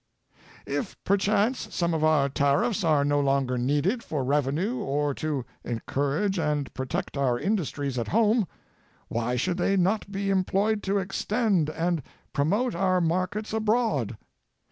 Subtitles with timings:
[0.65, 6.39] If perchance some of our tariffs are no longer needed for revenue or to encourage
[6.39, 8.47] and protect our industries at home,
[9.09, 12.01] why should they not be employed to extend and
[12.33, 14.17] promote our markets abroad?